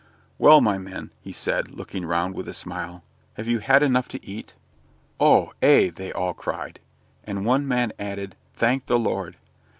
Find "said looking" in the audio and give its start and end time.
1.31-2.07